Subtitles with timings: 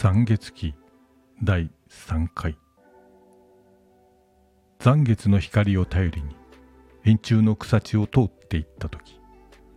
[0.00, 0.76] 三月期
[1.42, 2.56] 第3回。
[4.78, 6.36] 残月の光を頼りに
[7.02, 9.20] 林中の草地を通っていった時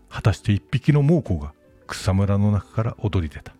[0.10, 1.56] 果たして一匹の猛虎が
[1.88, 3.56] 草むらの中から踊り出た。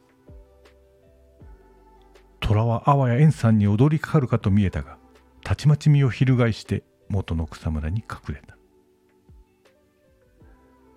[2.42, 5.00] 虎はあわや円さんに踊りかかるかと見えたが
[5.44, 8.56] たちまち身を翻して元の草むらに隠れた。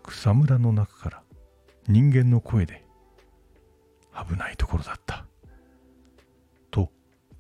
[0.03, 1.23] 草むらの中から
[1.89, 2.85] 人間の声で
[4.29, 5.24] 「危ないところだった」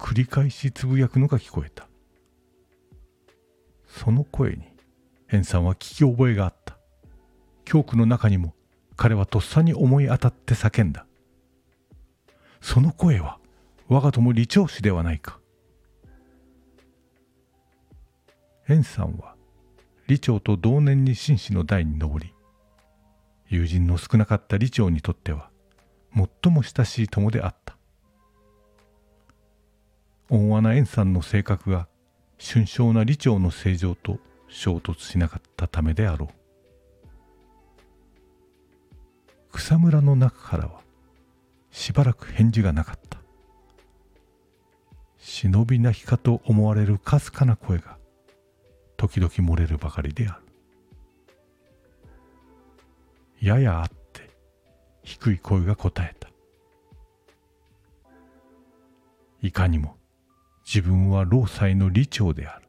[0.05, 1.89] 繰り返しつぶやくのが聞こえた。
[3.87, 4.65] その声に
[5.33, 6.77] 円さんは聞き覚えがあった。
[7.65, 8.55] 恐怖の中にも
[8.97, 11.07] 彼はとっさに思い当たって叫んだ。
[12.61, 13.39] その声は
[13.89, 15.41] 我が友李長氏ではないか。
[18.69, 19.37] 円さんは
[20.03, 22.35] 李長と同年に紳士の代に上り
[23.49, 25.49] 友人の少なかった李長にとっては
[26.15, 27.64] 最も親しい友であった。
[30.31, 31.87] 温和な円さんの性格が
[32.39, 36.29] 俊少な李長の正常と衝突しなかったためであろう。
[39.53, 40.81] 草むらの中からは
[41.71, 43.19] しばらく返事がなかった。
[45.19, 47.97] 忍びなきかと思われるかすかな声が
[48.97, 50.39] 時々漏れるばかりであ
[53.41, 53.47] る。
[53.47, 54.31] ややあって
[55.03, 56.29] 低い声が答えた。
[59.43, 59.97] いかにも
[60.65, 62.64] 自分は老妻の理長である。